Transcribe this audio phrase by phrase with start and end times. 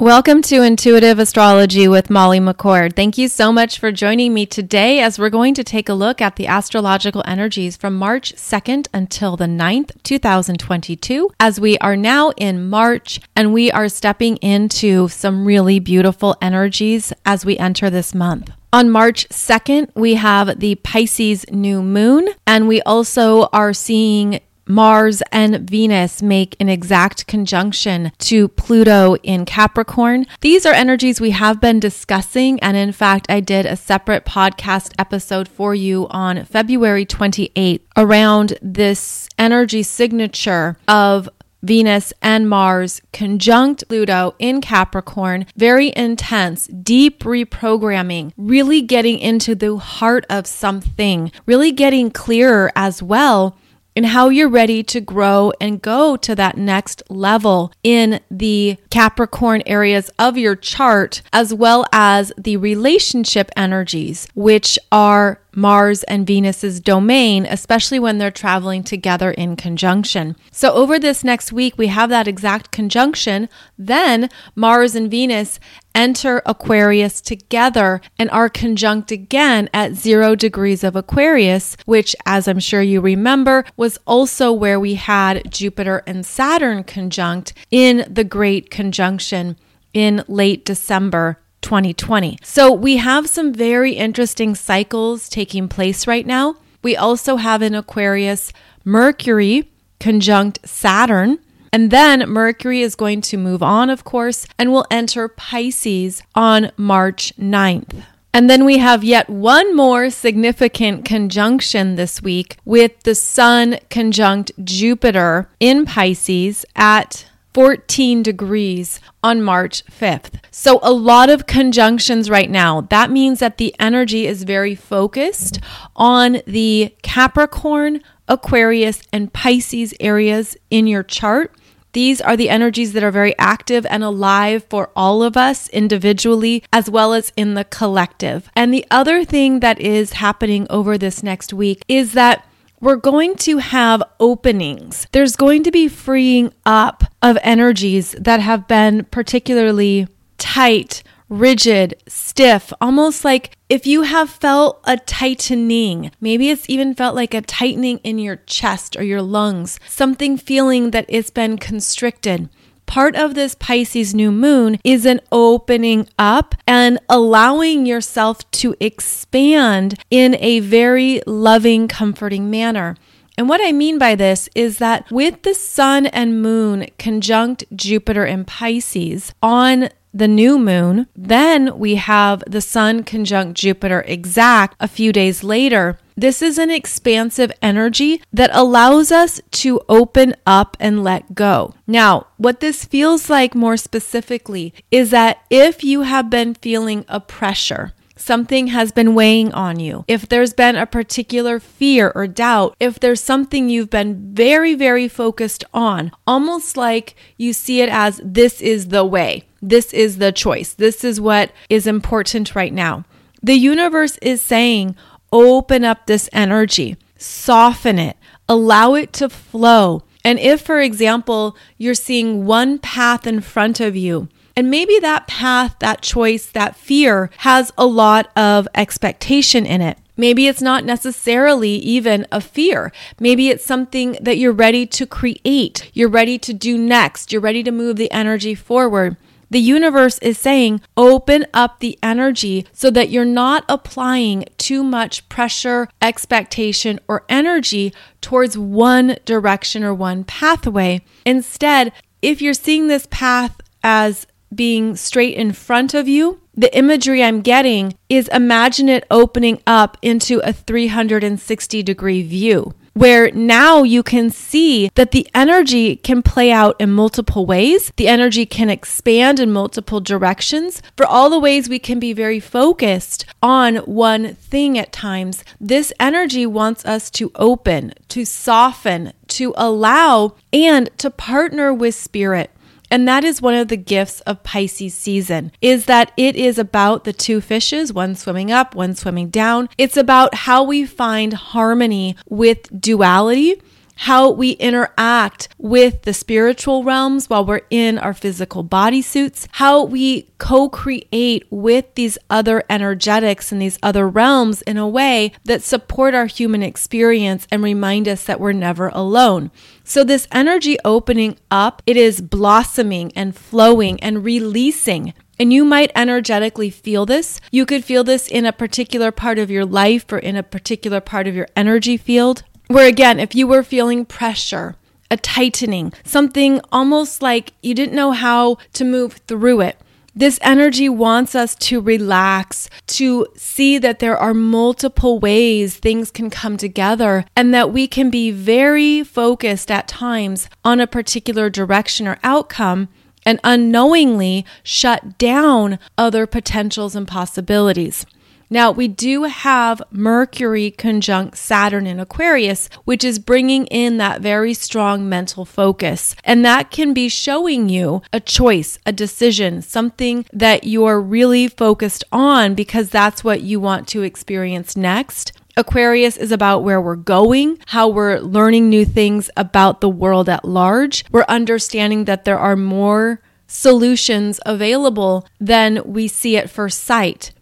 [0.00, 2.94] Welcome to Intuitive Astrology with Molly McCord.
[2.94, 6.20] Thank you so much for joining me today as we're going to take a look
[6.20, 12.30] at the astrological energies from March 2nd until the 9th, 2022, as we are now
[12.36, 18.14] in March and we are stepping into some really beautiful energies as we enter this
[18.14, 18.52] month.
[18.72, 25.22] On March 2nd, we have the Pisces new moon, and we also are seeing Mars
[25.32, 30.26] and Venus make an exact conjunction to Pluto in Capricorn.
[30.42, 32.60] These are energies we have been discussing.
[32.60, 38.58] And in fact, I did a separate podcast episode for you on February 28th around
[38.60, 41.28] this energy signature of
[41.62, 49.76] Venus and Mars conjunct Pluto in Capricorn, very intense, deep reprogramming, really getting into the
[49.76, 53.56] heart of something, really getting clearer as well
[53.98, 59.60] and how you're ready to grow and go to that next level in the Capricorn
[59.66, 66.78] areas of your chart, as well as the relationship energies, which are Mars and Venus's
[66.78, 70.36] domain, especially when they're traveling together in conjunction.
[70.52, 73.48] So, over this next week, we have that exact conjunction.
[73.76, 75.58] Then, Mars and Venus
[75.94, 82.60] enter Aquarius together and are conjunct again at zero degrees of Aquarius, which, as I'm
[82.60, 88.70] sure you remember, was also where we had Jupiter and Saturn conjunct in the Great
[88.70, 89.56] Conjunction
[89.94, 92.38] in late December 2020.
[92.42, 96.56] So we have some very interesting cycles taking place right now.
[96.82, 98.52] We also have in Aquarius
[98.84, 101.38] Mercury conjunct Saturn.
[101.72, 106.70] And then Mercury is going to move on, of course, and will enter Pisces on
[106.76, 108.04] March 9th.
[108.38, 114.52] And then we have yet one more significant conjunction this week with the Sun conjunct
[114.62, 120.38] Jupiter in Pisces at 14 degrees on March 5th.
[120.52, 122.82] So, a lot of conjunctions right now.
[122.82, 125.58] That means that the energy is very focused
[125.96, 131.52] on the Capricorn, Aquarius, and Pisces areas in your chart.
[131.92, 136.62] These are the energies that are very active and alive for all of us individually
[136.72, 138.50] as well as in the collective.
[138.54, 142.44] And the other thing that is happening over this next week is that
[142.80, 145.06] we're going to have openings.
[145.12, 150.06] There's going to be freeing up of energies that have been particularly
[150.36, 157.14] tight, rigid, stiff, almost like if you have felt a tightening, maybe it's even felt
[157.14, 162.48] like a tightening in your chest or your lungs, something feeling that it's been constricted
[162.88, 170.02] part of this Pisces new moon is an opening up and allowing yourself to expand
[170.10, 172.96] in a very loving, comforting manner.
[173.36, 178.26] And what I mean by this is that with the sun and moon conjunct Jupiter
[178.26, 184.88] in Pisces on the new moon, then we have the sun conjunct Jupiter exact a
[184.88, 185.98] few days later.
[186.16, 191.74] This is an expansive energy that allows us to open up and let go.
[191.86, 197.20] Now, what this feels like more specifically is that if you have been feeling a
[197.20, 202.74] pressure, something has been weighing on you, if there's been a particular fear or doubt,
[202.80, 208.20] if there's something you've been very, very focused on, almost like you see it as
[208.24, 213.04] this is the way, this is the choice, this is what is important right now.
[213.42, 214.96] The universe is saying,
[215.32, 218.16] open up this energy, soften it,
[218.48, 220.02] allow it to flow.
[220.24, 225.28] And if, for example, you're seeing one path in front of you, and maybe that
[225.28, 229.98] path, that choice, that fear has a lot of expectation in it.
[230.16, 232.90] Maybe it's not necessarily even a fear.
[233.20, 235.88] Maybe it's something that you're ready to create.
[235.94, 237.30] You're ready to do next.
[237.30, 239.16] You're ready to move the energy forward.
[239.50, 245.28] The universe is saying, open up the energy so that you're not applying too much
[245.28, 251.00] pressure, expectation, or energy towards one direction or one pathway.
[251.24, 257.22] Instead, if you're seeing this path as being straight in front of you, the imagery
[257.22, 264.02] I'm getting is imagine it opening up into a 360 degree view where now you
[264.02, 267.92] can see that the energy can play out in multiple ways.
[267.96, 270.82] The energy can expand in multiple directions.
[270.96, 275.92] For all the ways we can be very focused on one thing at times, this
[276.00, 282.50] energy wants us to open, to soften, to allow, and to partner with spirit.
[282.90, 287.04] And that is one of the gifts of Pisces season is that it is about
[287.04, 289.68] the two fishes, one swimming up, one swimming down.
[289.78, 293.60] It's about how we find harmony with duality
[293.98, 299.82] how we interact with the spiritual realms while we're in our physical body suits, how
[299.82, 305.62] we co create with these other energetics and these other realms in a way that
[305.62, 309.50] support our human experience and remind us that we're never alone.
[309.82, 315.12] So, this energy opening up, it is blossoming and flowing and releasing.
[315.40, 317.40] And you might energetically feel this.
[317.52, 321.00] You could feel this in a particular part of your life or in a particular
[321.00, 322.42] part of your energy field.
[322.68, 324.76] Where again, if you were feeling pressure,
[325.10, 329.78] a tightening, something almost like you didn't know how to move through it.
[330.14, 336.28] This energy wants us to relax, to see that there are multiple ways things can
[336.28, 342.06] come together, and that we can be very focused at times on a particular direction
[342.06, 342.88] or outcome
[343.24, 348.04] and unknowingly shut down other potentials and possibilities.
[348.50, 354.54] Now, we do have Mercury conjunct Saturn in Aquarius, which is bringing in that very
[354.54, 356.16] strong mental focus.
[356.24, 362.04] And that can be showing you a choice, a decision, something that you're really focused
[362.10, 365.32] on because that's what you want to experience next.
[365.58, 370.44] Aquarius is about where we're going, how we're learning new things about the world at
[370.44, 371.04] large.
[371.10, 377.32] We're understanding that there are more solutions available than we see at first sight.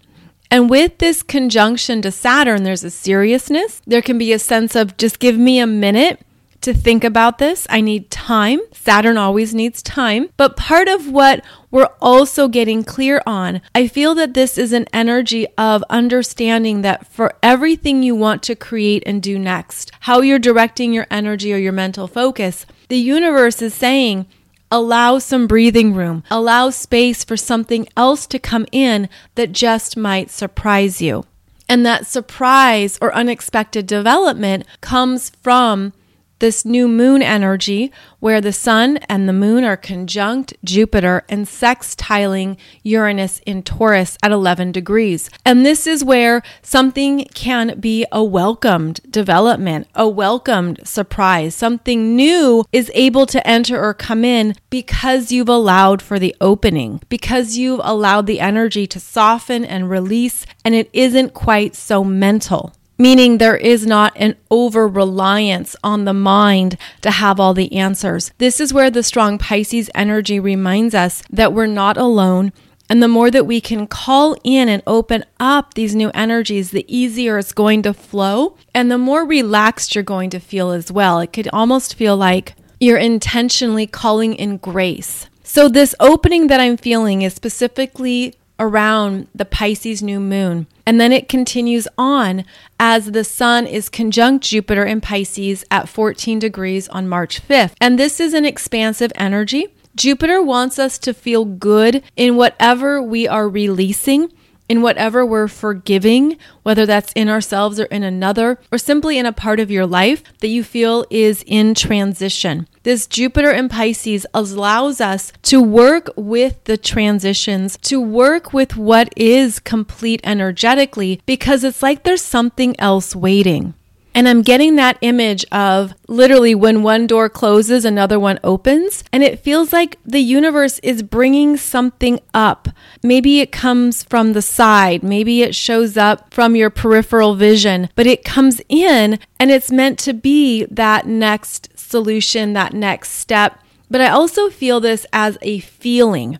[0.50, 3.82] And with this conjunction to Saturn, there's a seriousness.
[3.86, 6.20] There can be a sense of just give me a minute
[6.62, 7.66] to think about this.
[7.70, 8.60] I need time.
[8.72, 10.30] Saturn always needs time.
[10.36, 14.86] But part of what we're also getting clear on, I feel that this is an
[14.92, 20.38] energy of understanding that for everything you want to create and do next, how you're
[20.38, 24.26] directing your energy or your mental focus, the universe is saying,
[24.70, 26.24] Allow some breathing room.
[26.30, 31.24] Allow space for something else to come in that just might surprise you.
[31.68, 35.92] And that surprise or unexpected development comes from
[36.38, 42.56] this new moon energy where the sun and the moon are conjunct Jupiter and sextiling
[42.82, 45.30] Uranus in Taurus at 11 degrees.
[45.44, 51.54] And this is where something can be a welcomed development, a welcomed surprise.
[51.54, 57.00] Something new is able to enter or come in because you've allowed for the opening,
[57.08, 62.72] because you've allowed the energy to soften and release, and it isn't quite so mental
[62.98, 68.32] meaning there is not an over reliance on the mind to have all the answers.
[68.38, 72.52] This is where the strong Pisces energy reminds us that we're not alone.
[72.88, 76.86] And the more that we can call in and open up these new energies, the
[76.88, 81.18] easier it's going to flow and the more relaxed you're going to feel as well.
[81.18, 85.28] It could almost feel like you're intentionally calling in grace.
[85.42, 90.66] So, this opening that I'm feeling is specifically around the Pisces new moon.
[90.84, 92.44] And then it continues on
[92.78, 97.74] as the sun is conjunct Jupiter in Pisces at 14 degrees on March 5th.
[97.80, 99.68] And this is an expansive energy.
[99.94, 104.30] Jupiter wants us to feel good in whatever we are releasing
[104.68, 109.32] in whatever we're forgiving, whether that's in ourselves or in another, or simply in a
[109.32, 112.66] part of your life that you feel is in transition.
[112.82, 119.12] This Jupiter in Pisces allows us to work with the transitions, to work with what
[119.16, 123.74] is complete energetically, because it's like there's something else waiting.
[124.16, 129.04] And I'm getting that image of literally when one door closes, another one opens.
[129.12, 132.68] And it feels like the universe is bringing something up.
[133.02, 138.06] Maybe it comes from the side, maybe it shows up from your peripheral vision, but
[138.06, 143.62] it comes in and it's meant to be that next solution, that next step.
[143.90, 146.38] But I also feel this as a feeling.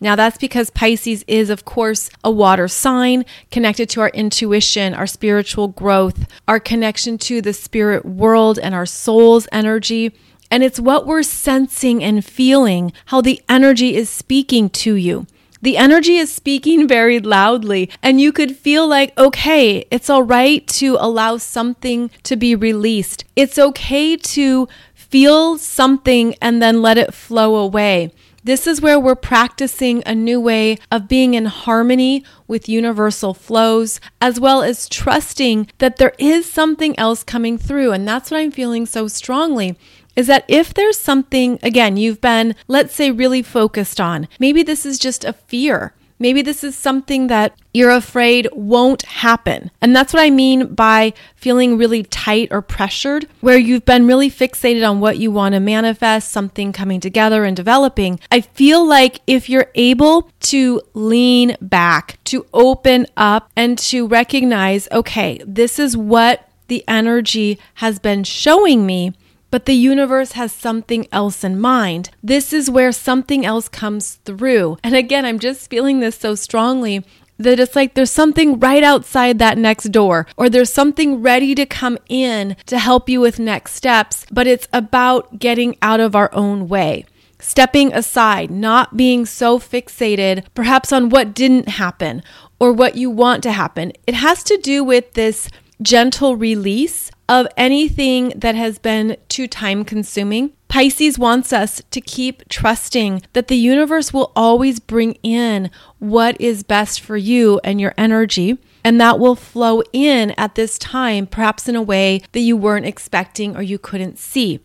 [0.00, 5.06] Now, that's because Pisces is, of course, a water sign connected to our intuition, our
[5.06, 10.14] spiritual growth, our connection to the spirit world, and our soul's energy.
[10.50, 15.26] And it's what we're sensing and feeling, how the energy is speaking to you.
[15.60, 20.64] The energy is speaking very loudly, and you could feel like, okay, it's all right
[20.68, 23.24] to allow something to be released.
[23.34, 28.12] It's okay to feel something and then let it flow away.
[28.44, 34.00] This is where we're practicing a new way of being in harmony with universal flows,
[34.20, 37.92] as well as trusting that there is something else coming through.
[37.92, 39.76] And that's what I'm feeling so strongly
[40.16, 44.84] is that if there's something, again, you've been, let's say, really focused on, maybe this
[44.84, 49.70] is just a fear Maybe this is something that you're afraid won't happen.
[49.80, 54.30] And that's what I mean by feeling really tight or pressured, where you've been really
[54.30, 58.18] fixated on what you want to manifest, something coming together and developing.
[58.32, 64.88] I feel like if you're able to lean back, to open up, and to recognize,
[64.90, 69.12] okay, this is what the energy has been showing me
[69.50, 72.10] but the universe has something else in mind.
[72.22, 74.78] This is where something else comes through.
[74.82, 77.04] And again, I'm just feeling this so strongly
[77.38, 81.64] that it's like there's something right outside that next door, or there's something ready to
[81.64, 86.34] come in to help you with next steps, but it's about getting out of our
[86.34, 87.04] own way.
[87.38, 92.24] Stepping aside, not being so fixated perhaps on what didn't happen
[92.58, 93.92] or what you want to happen.
[94.08, 95.48] It has to do with this
[95.80, 100.52] gentle release of anything that has been too time consuming.
[100.68, 106.62] Pisces wants us to keep trusting that the universe will always bring in what is
[106.62, 108.58] best for you and your energy.
[108.84, 112.86] And that will flow in at this time, perhaps in a way that you weren't
[112.86, 114.60] expecting or you couldn't see.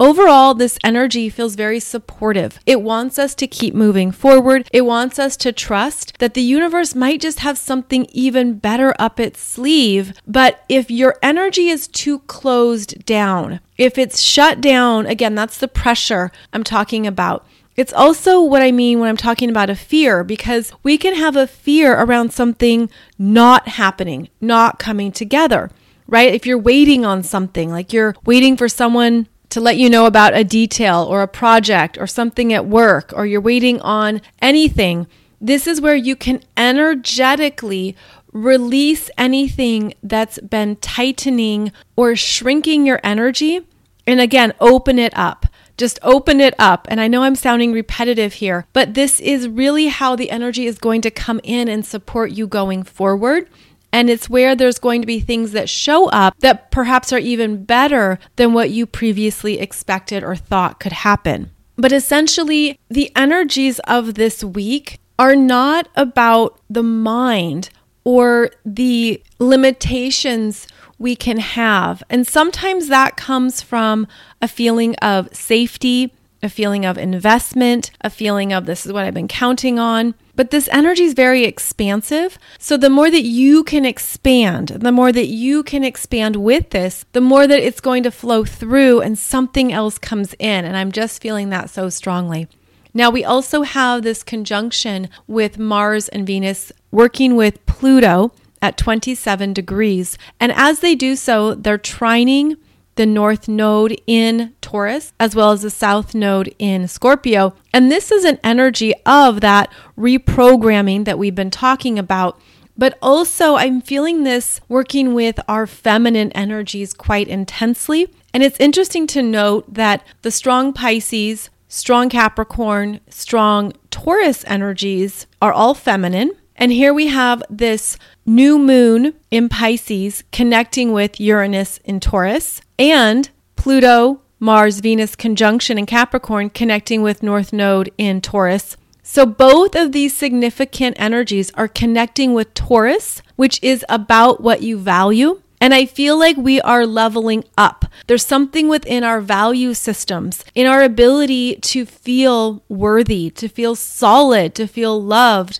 [0.00, 2.58] Overall, this energy feels very supportive.
[2.64, 4.66] It wants us to keep moving forward.
[4.72, 9.20] It wants us to trust that the universe might just have something even better up
[9.20, 10.14] its sleeve.
[10.26, 15.68] But if your energy is too closed down, if it's shut down, again, that's the
[15.68, 17.46] pressure I'm talking about.
[17.76, 21.36] It's also what I mean when I'm talking about a fear, because we can have
[21.36, 22.88] a fear around something
[23.18, 25.70] not happening, not coming together,
[26.06, 26.32] right?
[26.32, 30.36] If you're waiting on something, like you're waiting for someone to let you know about
[30.36, 35.06] a detail or a project or something at work or you're waiting on anything,
[35.40, 37.96] this is where you can energetically
[38.32, 43.66] release anything that's been tightening or shrinking your energy.
[44.06, 45.46] And again, open it up.
[45.76, 46.86] Just open it up.
[46.90, 50.78] And I know I'm sounding repetitive here, but this is really how the energy is
[50.78, 53.48] going to come in and support you going forward.
[53.92, 57.64] And it's where there's going to be things that show up that perhaps are even
[57.64, 61.50] better than what you previously expected or thought could happen.
[61.76, 67.70] But essentially, the energies of this week are not about the mind
[68.04, 70.66] or the limitations
[70.98, 72.02] we can have.
[72.10, 74.06] And sometimes that comes from
[74.42, 79.14] a feeling of safety, a feeling of investment, a feeling of this is what I've
[79.14, 80.14] been counting on.
[80.34, 82.38] But this energy is very expansive.
[82.58, 87.04] So the more that you can expand, the more that you can expand with this,
[87.12, 90.64] the more that it's going to flow through and something else comes in.
[90.64, 92.48] And I'm just feeling that so strongly.
[92.94, 98.32] Now, we also have this conjunction with Mars and Venus working with Pluto
[98.62, 100.18] at 27 degrees.
[100.40, 102.56] And as they do so, they're trining
[103.00, 107.54] the north node in Taurus, as well as the south node in Scorpio.
[107.72, 112.38] And this is an energy of that reprogramming that we've been talking about.
[112.76, 118.12] But also, I'm feeling this working with our feminine energies quite intensely.
[118.34, 125.54] And it's interesting to note that the strong Pisces, strong Capricorn, strong Taurus energies are
[125.54, 126.32] all feminine.
[126.60, 133.30] And here we have this new moon in Pisces connecting with Uranus in Taurus and
[133.56, 138.76] Pluto, Mars, Venus conjunction in Capricorn connecting with North Node in Taurus.
[139.02, 144.76] So both of these significant energies are connecting with Taurus, which is about what you
[144.76, 145.40] value.
[145.62, 147.86] And I feel like we are leveling up.
[148.06, 154.54] There's something within our value systems, in our ability to feel worthy, to feel solid,
[154.56, 155.58] to feel loved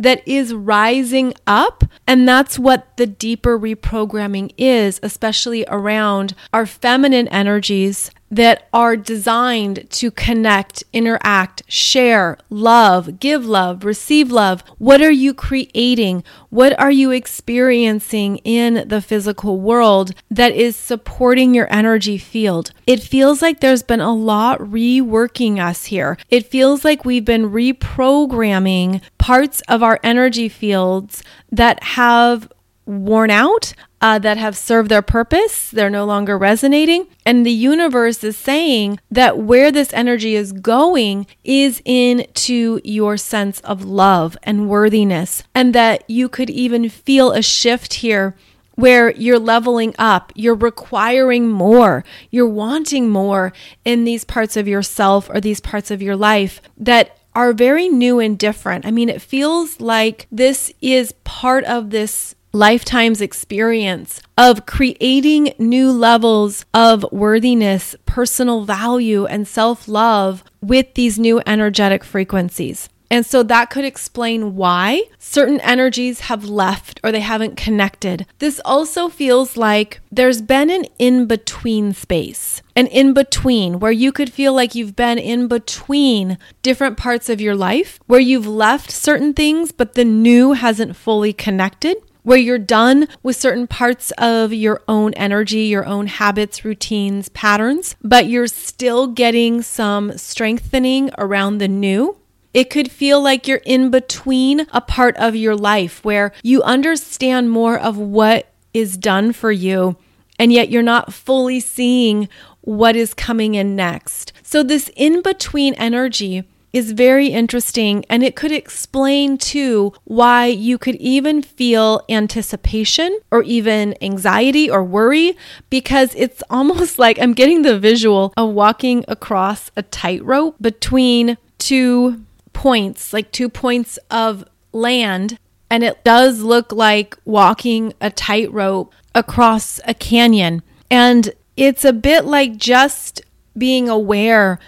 [0.00, 1.84] that is rising up.
[2.06, 9.88] And that's what the deeper reprogramming is, especially around our feminine energies that are designed
[9.90, 14.62] to connect, interact, share, love, give love, receive love.
[14.78, 16.22] What are you creating?
[16.48, 22.72] What are you experiencing in the physical world that is supporting your energy field?
[22.86, 26.16] It feels like there's been a lot reworking us here.
[26.28, 32.50] It feels like we've been reprogramming parts of our energy fields that have
[32.86, 35.70] worn out, uh, that have served their purpose.
[35.70, 37.06] They're no longer resonating.
[37.26, 43.60] And the universe is saying that where this energy is going is into your sense
[43.60, 48.34] of love and worthiness, and that you could even feel a shift here
[48.74, 53.52] where you're leveling up, you're requiring more, you're wanting more
[53.84, 58.18] in these parts of yourself or these parts of your life that are very new
[58.18, 58.86] and different.
[58.86, 65.90] I mean, it feels like this is part of this lifetime's experience of creating new
[65.92, 72.88] levels of worthiness, personal value, and self love with these new energetic frequencies.
[73.12, 78.24] And so that could explain why certain energies have left or they haven't connected.
[78.38, 84.12] This also feels like there's been an in between space, an in between where you
[84.12, 88.92] could feel like you've been in between different parts of your life, where you've left
[88.92, 91.96] certain things, but the new hasn't fully connected.
[92.22, 97.96] Where you're done with certain parts of your own energy, your own habits, routines, patterns,
[98.02, 102.16] but you're still getting some strengthening around the new.
[102.52, 107.50] It could feel like you're in between a part of your life where you understand
[107.50, 109.96] more of what is done for you,
[110.38, 112.28] and yet you're not fully seeing
[112.62, 114.32] what is coming in next.
[114.42, 120.78] So, this in between energy is very interesting and it could explain too why you
[120.78, 125.36] could even feel anticipation or even anxiety or worry
[125.68, 132.24] because it's almost like I'm getting the visual of walking across a tightrope between two
[132.52, 135.38] points, like two points of land.
[135.70, 140.62] And it does look like walking a tightrope across a canyon.
[140.90, 143.22] And it's a bit like just
[143.56, 144.58] being aware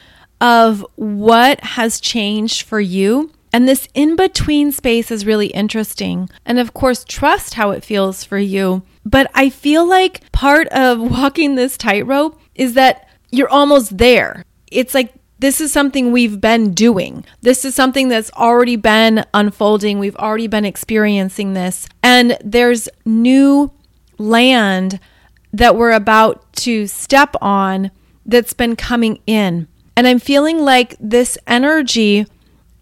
[0.43, 3.31] of what has changed for you.
[3.53, 6.29] And this in between space is really interesting.
[6.45, 8.83] And of course, trust how it feels for you.
[9.07, 14.45] But I feel like part of walking this tightrope is that you're almost there.
[14.67, 17.25] It's like this is something we've been doing.
[17.43, 19.99] This is something that's already been unfolding.
[19.99, 21.89] We've already been experiencing this.
[22.03, 23.73] And there's new
[24.19, 24.99] land
[25.53, 27.93] that we're about to step on
[28.27, 29.69] that's been coming in.
[29.97, 32.27] And I'm feeling like this energy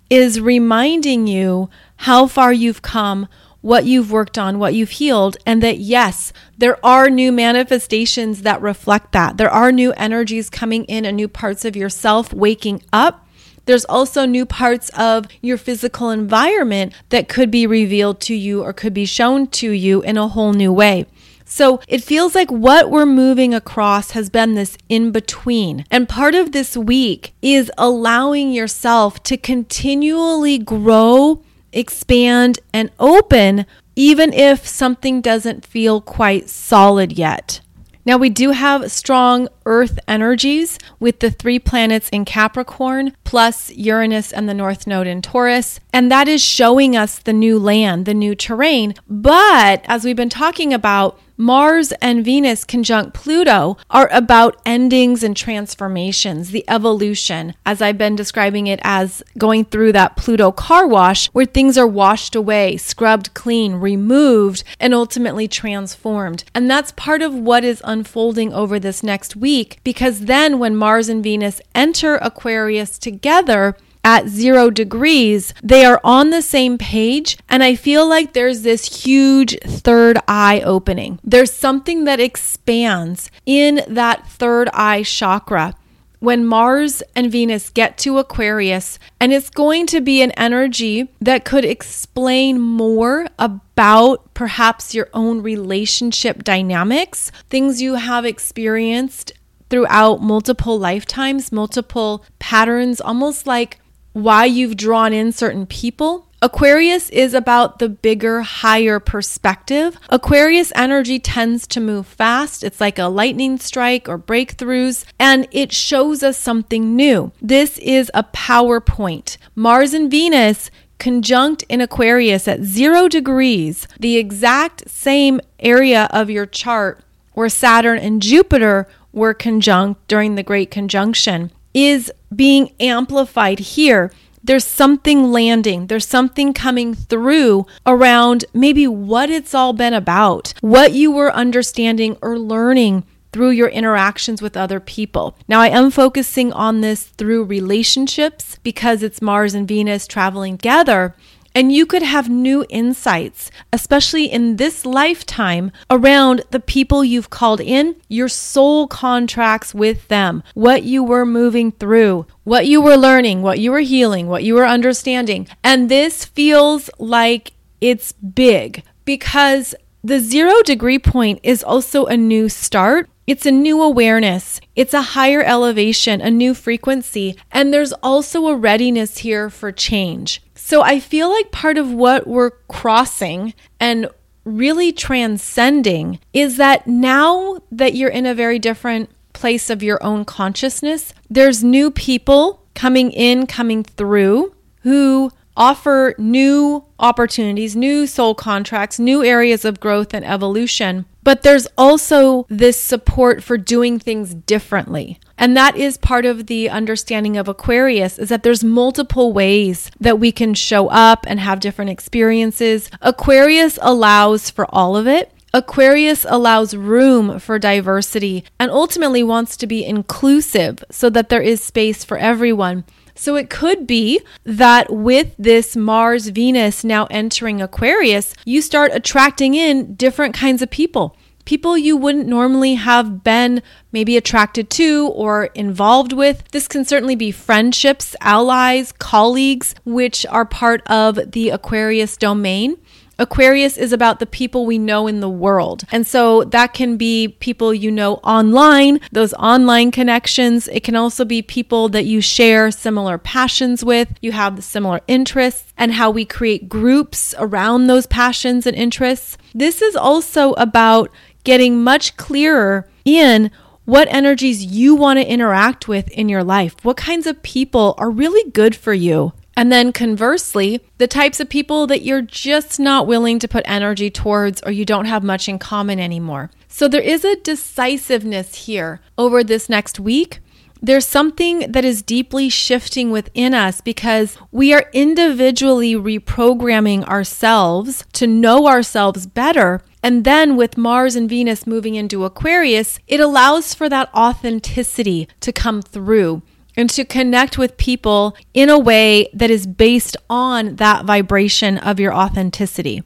[0.08, 3.28] is reminding you how far you've come,
[3.60, 8.62] what you've worked on, what you've healed, and that yes, there are new manifestations that
[8.62, 9.36] reflect that.
[9.36, 13.26] There are new energies coming in and new parts of yourself waking up.
[13.66, 18.72] There's also new parts of your physical environment that could be revealed to you or
[18.72, 21.06] could be shown to you in a whole new way.
[21.52, 25.84] So it feels like what we're moving across has been this in between.
[25.90, 31.42] And part of this week is allowing yourself to continually grow,
[31.72, 33.66] expand, and open,
[33.96, 37.60] even if something doesn't feel quite solid yet.
[38.06, 44.32] Now, we do have strong Earth energies with the three planets in Capricorn, plus Uranus
[44.32, 45.80] and the North Node in Taurus.
[45.92, 48.94] And that is showing us the new land, the new terrain.
[49.08, 55.34] But as we've been talking about, Mars and Venus conjunct Pluto are about endings and
[55.34, 61.28] transformations, the evolution, as I've been describing it as going through that Pluto car wash
[61.28, 66.44] where things are washed away, scrubbed clean, removed, and ultimately transformed.
[66.54, 71.08] And that's part of what is unfolding over this next week because then when Mars
[71.08, 77.38] and Venus enter Aquarius together, at zero degrees, they are on the same page.
[77.48, 81.18] And I feel like there's this huge third eye opening.
[81.22, 85.74] There's something that expands in that third eye chakra
[86.20, 91.46] when Mars and Venus get to Aquarius, and it's going to be an energy that
[91.46, 99.32] could explain more about perhaps your own relationship dynamics, things you have experienced
[99.70, 103.80] throughout multiple lifetimes, multiple patterns, almost like
[104.12, 106.26] why you've drawn in certain people.
[106.42, 109.98] Aquarius is about the bigger, higher perspective.
[110.08, 112.64] Aquarius energy tends to move fast.
[112.64, 117.32] It's like a lightning strike or breakthroughs, and it shows us something new.
[117.42, 119.36] This is a power point.
[119.54, 126.46] Mars and Venus conjunct in Aquarius at zero degrees, the exact same area of your
[126.46, 134.12] chart where Saturn and Jupiter were conjunct during the Great Conjunction is being amplified here.
[134.42, 140.92] There's something landing, there's something coming through around maybe what it's all been about, what
[140.92, 145.36] you were understanding or learning through your interactions with other people.
[145.46, 151.14] Now, I am focusing on this through relationships because it's Mars and Venus traveling together.
[151.54, 157.60] And you could have new insights, especially in this lifetime, around the people you've called
[157.60, 163.42] in, your soul contracts with them, what you were moving through, what you were learning,
[163.42, 165.48] what you were healing, what you were understanding.
[165.64, 172.48] And this feels like it's big because the zero degree point is also a new
[172.48, 173.10] start.
[173.26, 174.60] It's a new awareness.
[174.74, 177.36] It's a higher elevation, a new frequency.
[177.52, 180.42] And there's also a readiness here for change.
[180.70, 184.08] So I feel like part of what we're crossing and
[184.44, 190.24] really transcending is that now that you're in a very different place of your own
[190.24, 199.00] consciousness, there's new people coming in, coming through who offer new opportunities, new soul contracts,
[199.00, 201.04] new areas of growth and evolution.
[201.22, 205.18] but there's also this support for doing things differently.
[205.40, 210.20] And that is part of the understanding of Aquarius is that there's multiple ways that
[210.20, 212.90] we can show up and have different experiences.
[213.00, 215.32] Aquarius allows for all of it.
[215.54, 221.64] Aquarius allows room for diversity and ultimately wants to be inclusive so that there is
[221.64, 222.84] space for everyone.
[223.14, 229.54] So it could be that with this Mars Venus now entering Aquarius, you start attracting
[229.54, 231.16] in different kinds of people.
[231.50, 233.60] People you wouldn't normally have been
[233.90, 236.46] maybe attracted to or involved with.
[236.52, 242.76] This can certainly be friendships, allies, colleagues, which are part of the Aquarius domain.
[243.18, 245.84] Aquarius is about the people we know in the world.
[245.90, 250.68] And so that can be people you know online, those online connections.
[250.68, 255.74] It can also be people that you share similar passions with, you have similar interests,
[255.76, 259.36] and how we create groups around those passions and interests.
[259.52, 261.10] This is also about
[261.44, 263.50] getting much clearer in
[263.84, 266.76] what energies you want to interact with in your life.
[266.82, 269.32] What kinds of people are really good for you?
[269.56, 274.10] And then conversely, the types of people that you're just not willing to put energy
[274.10, 276.50] towards or you don't have much in common anymore.
[276.68, 280.40] So there is a decisiveness here over this next week.
[280.80, 288.26] There's something that is deeply shifting within us because we are individually reprogramming ourselves to
[288.26, 289.82] know ourselves better.
[290.02, 295.52] And then with Mars and Venus moving into Aquarius, it allows for that authenticity to
[295.52, 296.42] come through
[296.76, 302.00] and to connect with people in a way that is based on that vibration of
[302.00, 303.02] your authenticity.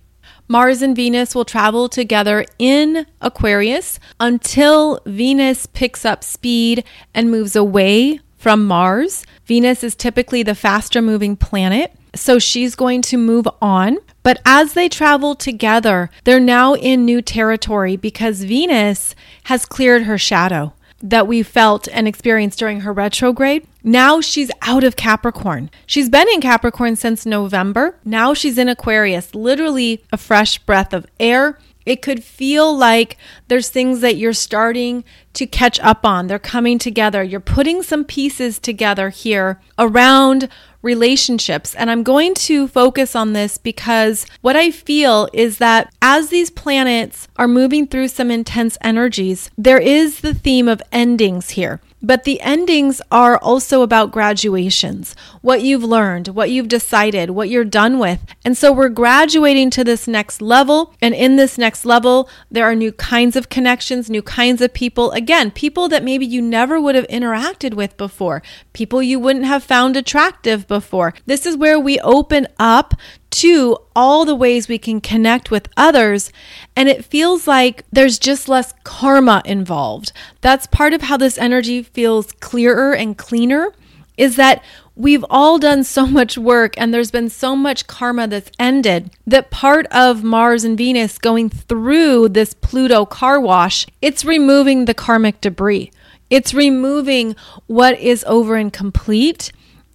[0.47, 7.57] Mars and Venus will travel together in Aquarius until Venus picks up speed and moves
[7.57, 9.25] away from Mars.
[9.47, 13.97] Venus is typically the faster moving planet, so she's going to move on.
[14.25, 20.19] But as they travel together, they're now in new territory because Venus has cleared her
[20.19, 23.67] shadow that we felt and experienced during her retrograde.
[23.83, 25.71] Now she's out of Capricorn.
[25.85, 27.97] She's been in Capricorn since November.
[28.03, 31.59] Now she's in Aquarius, literally a fresh breath of air.
[31.87, 33.17] It could feel like
[33.49, 36.27] there's things that you're starting to catch up on.
[36.27, 37.23] They're coming together.
[37.23, 40.49] You're putting some pieces together here around
[40.85, 41.75] relationships.
[41.75, 46.51] And I'm going to focus on this because what I feel is that as these
[46.51, 51.81] planets are moving through some intense energies, there is the theme of endings here.
[52.05, 57.65] But the endings are also about graduations, what you've learned, what you've decided, what you're
[57.65, 58.21] done with.
[58.45, 60.93] And so we're graduating to this next level.
[61.01, 65.13] And in this next level, there are new kinds of connections, new kinds of people.
[65.13, 68.43] Again, people that maybe you never would have interacted with before,
[68.75, 71.15] people you wouldn't have found attractive before.
[71.25, 72.93] This is where we open up
[73.35, 76.31] to all the ways we can connect with others.
[76.77, 80.13] And it feels like there's just less karma involved.
[80.41, 83.73] That's part of how this energy feels clearer and cleaner
[84.17, 84.63] is that
[84.95, 89.51] we've all done so much work and there's been so much karma that's ended that
[89.51, 95.41] part of Mars and Venus going through this Pluto car wash, it's removing the karmic
[95.41, 95.91] debris.
[96.31, 97.35] It's removing
[97.67, 99.51] what is over and complete.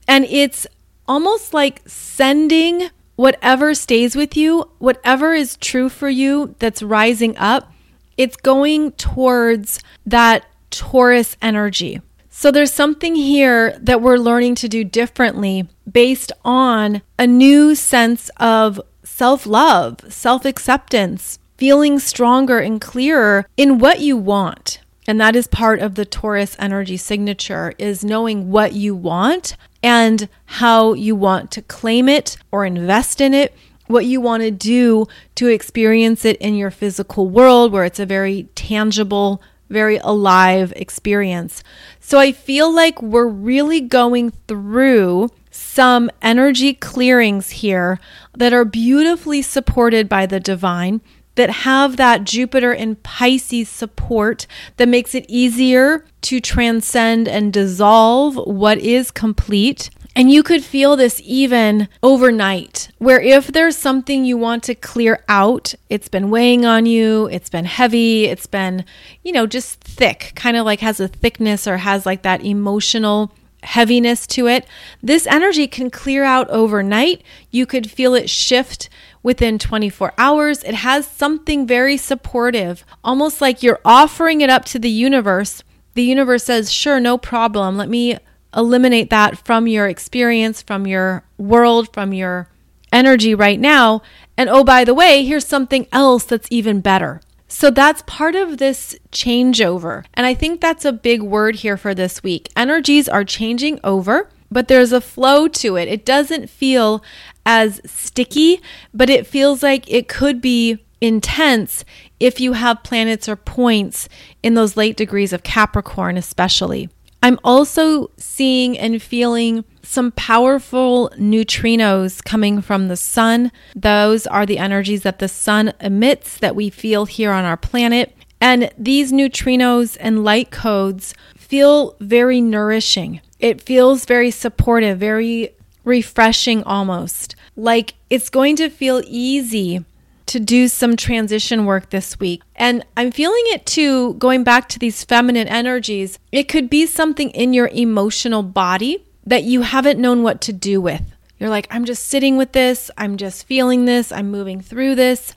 [0.10, 0.67] And it's
[1.08, 2.89] almost like sending
[3.20, 7.70] whatever stays with you, whatever is true for you that's rising up,
[8.16, 12.00] it's going towards that Taurus energy.
[12.30, 18.32] So there's something here that we're learning to do differently based on a new sense
[18.38, 24.80] of self love, self acceptance, feeling stronger and clearer in what you want.
[25.10, 30.28] And that is part of the Taurus energy signature is knowing what you want and
[30.46, 33.56] how you want to claim it or invest in it,
[33.88, 38.06] what you want to do to experience it in your physical world where it's a
[38.06, 41.63] very tangible, very alive experience.
[42.00, 48.00] So I feel like we're really going through some energy clearings here
[48.38, 51.02] that are beautifully supported by the divine
[51.39, 58.36] that have that Jupiter and Pisces support that makes it easier to transcend and dissolve
[58.36, 59.89] what is complete.
[60.17, 65.23] And you could feel this even overnight, where if there's something you want to clear
[65.30, 68.84] out, it's been weighing on you, it's been heavy, it's been,
[69.23, 73.32] you know, just thick, kind of like has a thickness or has like that emotional
[73.63, 74.65] heaviness to it.
[75.02, 77.21] This energy can clear out overnight.
[77.52, 78.89] You could feel it shift
[79.24, 80.64] within 24 hours.
[80.64, 85.64] It has something very supportive, almost like you're offering it up to the universe.
[85.94, 87.78] The universe says, Sure, no problem.
[87.78, 88.18] Let me
[88.56, 92.50] eliminate that from your experience, from your world, from your
[92.92, 94.02] energy right now.
[94.38, 97.22] And oh, by the way, here's something else that's even better.
[97.48, 100.06] So that's part of this changeover.
[100.14, 102.50] And I think that's a big word here for this week.
[102.56, 105.88] Energies are changing over, but there's a flow to it.
[105.88, 107.04] It doesn't feel
[107.50, 108.62] as sticky,
[108.94, 111.84] but it feels like it could be intense
[112.20, 114.08] if you have planets or points
[114.44, 116.90] in those late degrees of Capricorn, especially.
[117.24, 123.52] I'm also seeing and feeling some powerful neutrinos coming from the sun.
[123.76, 128.16] Those are the energies that the sun emits that we feel here on our planet.
[128.40, 133.22] And these neutrinos and light codes feel very nourishing.
[133.40, 137.36] It feels very supportive, very refreshing almost.
[137.60, 139.84] Like it's going to feel easy
[140.28, 142.41] to do some transition work this week.
[142.56, 146.19] And I'm feeling it too, going back to these feminine energies.
[146.32, 150.80] It could be something in your emotional body that you haven't known what to do
[150.80, 151.02] with.
[151.38, 155.34] You're like, I'm just sitting with this, I'm just feeling this, I'm moving through this.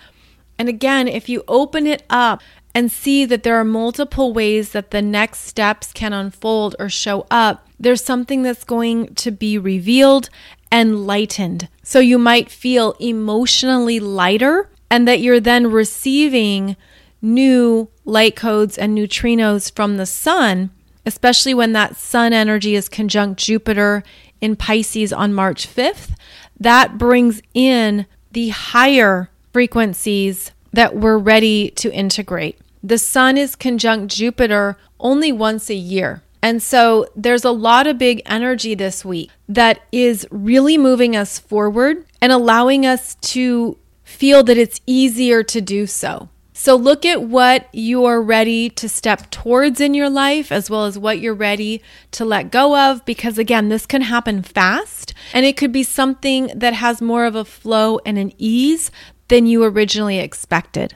[0.58, 2.40] And again, if you open it up
[2.74, 7.26] and see that there are multiple ways that the next steps can unfold or show
[7.30, 10.30] up, there's something that's going to be revealed
[10.72, 11.68] and lightened.
[11.82, 16.76] So you might feel emotionally lighter and that you're then receiving
[17.20, 20.70] new light codes and neutrinos from the sun,
[21.04, 24.02] especially when that sun energy is conjunct Jupiter
[24.40, 26.16] in Pisces on March 5th.
[26.58, 32.58] That brings in the higher frequencies that we're ready to integrate.
[32.82, 36.22] The sun is conjunct Jupiter only once a year.
[36.42, 41.38] And so there's a lot of big energy this week that is really moving us
[41.38, 46.28] forward and allowing us to feel that it's easier to do so.
[46.52, 50.98] So look at what you're ready to step towards in your life as well as
[50.98, 55.56] what you're ready to let go of because again, this can happen fast and it
[55.56, 58.90] could be something that has more of a flow and an ease
[59.28, 60.94] than you originally expected.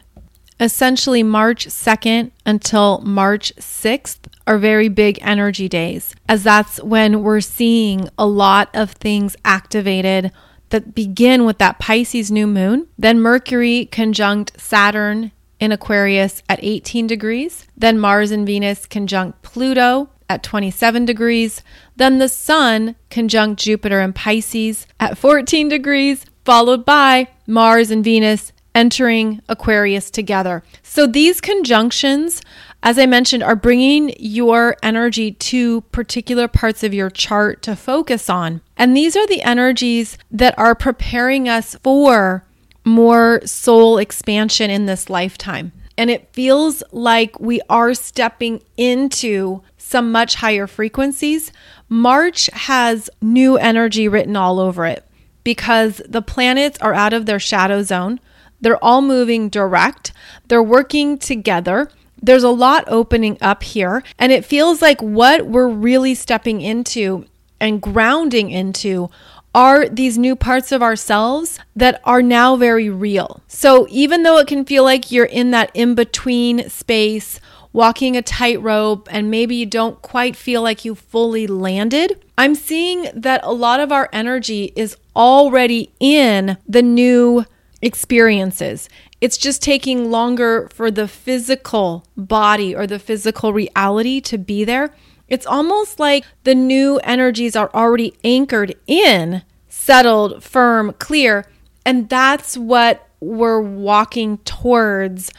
[0.60, 7.40] Essentially, March 2nd until March 6th are very big energy days, as that's when we're
[7.40, 10.30] seeing a lot of things activated
[10.70, 17.06] that begin with that Pisces new moon, then Mercury conjunct Saturn in Aquarius at 18
[17.06, 21.62] degrees, then Mars and Venus conjunct Pluto at 27 degrees,
[21.96, 28.52] then the Sun conjunct Jupiter and Pisces at 14 degrees, followed by Mars and Venus
[28.74, 30.62] entering Aquarius together.
[30.82, 32.42] So these conjunctions
[32.86, 38.30] as I mentioned, are bringing your energy to particular parts of your chart to focus
[38.30, 38.60] on.
[38.76, 42.46] And these are the energies that are preparing us for
[42.84, 45.72] more soul expansion in this lifetime.
[45.98, 51.50] And it feels like we are stepping into some much higher frequencies.
[51.88, 55.04] March has new energy written all over it
[55.42, 58.20] because the planets are out of their shadow zone.
[58.60, 60.12] They're all moving direct.
[60.46, 65.68] They're working together there's a lot opening up here, and it feels like what we're
[65.68, 67.26] really stepping into
[67.60, 69.10] and grounding into
[69.54, 73.40] are these new parts of ourselves that are now very real.
[73.48, 77.40] So even though it can feel like you're in that in between space,
[77.72, 83.08] walking a tightrope, and maybe you don't quite feel like you fully landed, I'm seeing
[83.14, 87.46] that a lot of our energy is already in the new
[87.80, 88.90] experiences.
[89.20, 94.94] It's just taking longer for the physical body or the physical reality to be there.
[95.28, 101.46] It's almost like the new energies are already anchored in, settled, firm, clear.
[101.84, 105.30] And that's what we're walking towards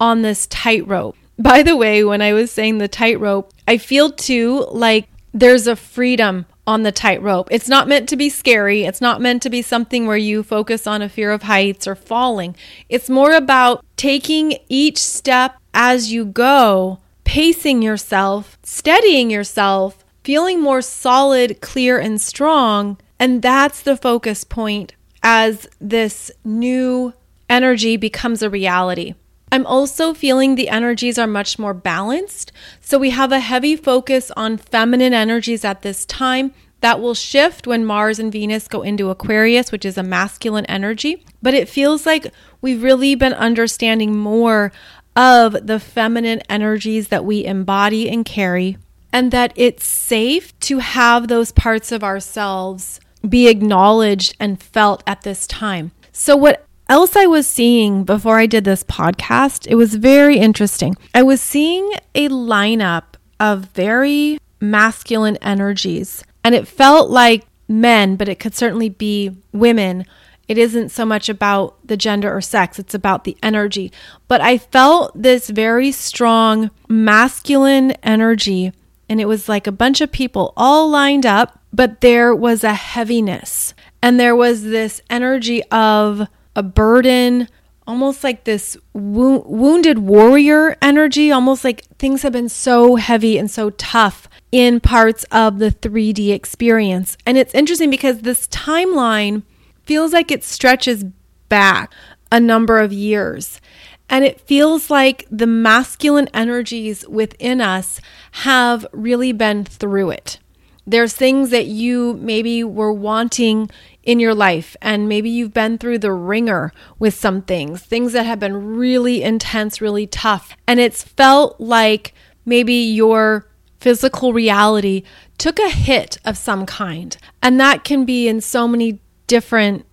[0.00, 1.16] on this tightrope.
[1.38, 5.76] By the way, when I was saying the tightrope, I feel too like there's a
[5.76, 7.48] freedom on the tightrope.
[7.50, 8.84] It's not meant to be scary.
[8.84, 11.94] It's not meant to be something where you focus on a fear of heights or
[11.94, 12.56] falling.
[12.88, 20.82] It's more about taking each step as you go, pacing yourself, steadying yourself, feeling more
[20.82, 22.98] solid, clear, and strong.
[23.18, 27.14] And that's the focus point as this new
[27.48, 29.14] energy becomes a reality.
[29.52, 32.52] I'm also feeling the energies are much more balanced.
[32.80, 36.52] So we have a heavy focus on feminine energies at this time.
[36.80, 41.24] That will shift when Mars and Venus go into Aquarius, which is a masculine energy.
[41.42, 44.72] But it feels like we've really been understanding more
[45.14, 48.76] of the feminine energies that we embody and carry,
[49.12, 55.22] and that it's safe to have those parts of ourselves be acknowledged and felt at
[55.22, 55.92] this time.
[56.12, 60.96] So, what else I was seeing before I did this podcast, it was very interesting.
[61.14, 68.28] I was seeing a lineup of very masculine energies, and it felt like men, but
[68.28, 70.04] it could certainly be women
[70.48, 73.92] it isn't so much about the gender or sex, it's about the energy.
[74.28, 78.72] But I felt this very strong masculine energy,
[79.08, 82.74] and it was like a bunch of people all lined up, but there was a
[82.74, 83.74] heaviness.
[84.00, 87.48] And there was this energy of a burden,
[87.86, 93.50] almost like this wo- wounded warrior energy, almost like things have been so heavy and
[93.50, 97.16] so tough in parts of the 3D experience.
[97.24, 99.42] And it's interesting because this timeline
[99.84, 101.04] feels like it stretches
[101.48, 101.92] back
[102.32, 103.60] a number of years.
[104.08, 108.00] And it feels like the masculine energies within us
[108.32, 110.38] have really been through it.
[110.86, 113.70] There's things that you maybe were wanting
[114.02, 118.24] in your life, and maybe you've been through the wringer with some things, things that
[118.24, 120.56] have been really intense, really tough.
[120.68, 123.48] And it's felt like maybe your
[123.80, 125.02] physical reality
[125.38, 127.16] took a hit of some kind.
[127.42, 129.84] And that can be in so many different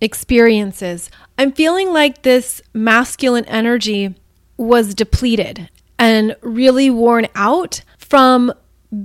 [0.00, 1.10] experiences.
[1.38, 4.14] I'm feeling like this masculine energy
[4.56, 8.52] was depleted and really worn out from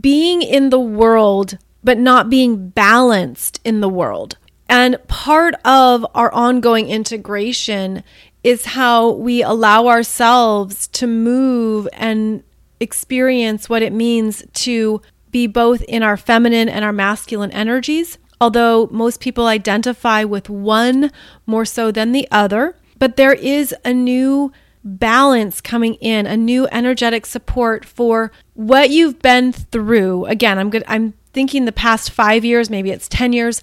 [0.01, 4.37] being in the world, but not being balanced in the world.
[4.67, 8.03] And part of our ongoing integration
[8.43, 12.43] is how we allow ourselves to move and
[12.79, 18.87] experience what it means to be both in our feminine and our masculine energies although
[18.91, 21.11] most people identify with one
[21.45, 22.77] more so than the other.
[22.97, 24.51] But there is a new
[24.85, 30.25] balance coming in, a new energetic support for what you've been through.
[30.25, 30.83] Again, I'm good.
[30.87, 33.61] I'm thinking the past five years, maybe it's 10 years,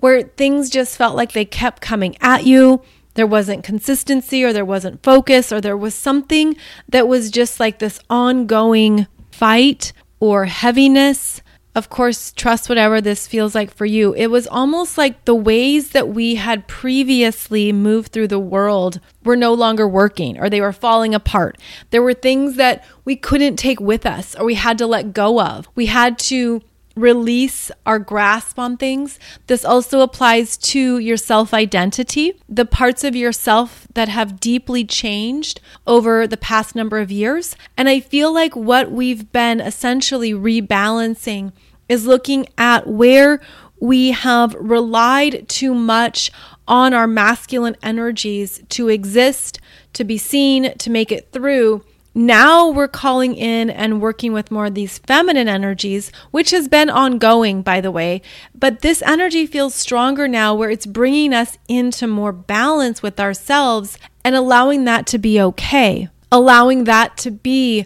[0.00, 2.82] where things just felt like they kept coming at you.
[3.14, 6.56] There wasn't consistency, or there wasn't focus, or there was something
[6.88, 11.40] that was just like this ongoing fight or heaviness
[11.74, 14.14] of course, trust whatever this feels like for you.
[14.14, 19.36] It was almost like the ways that we had previously moved through the world were
[19.36, 21.58] no longer working or they were falling apart.
[21.90, 25.40] There were things that we couldn't take with us or we had to let go
[25.40, 25.68] of.
[25.74, 26.62] We had to
[26.96, 29.18] release our grasp on things.
[29.46, 35.60] This also applies to your self identity, the parts of yourself that have deeply changed
[35.86, 37.56] over the past number of years.
[37.76, 41.52] And I feel like what we've been essentially rebalancing
[41.88, 43.40] is looking at where
[43.80, 46.30] we have relied too much
[46.66, 49.60] on our masculine energies to exist,
[49.92, 54.66] to be seen, to make it through now we're calling in and working with more
[54.66, 58.22] of these feminine energies, which has been ongoing, by the way.
[58.54, 63.98] But this energy feels stronger now, where it's bringing us into more balance with ourselves
[64.22, 67.84] and allowing that to be okay, allowing that to be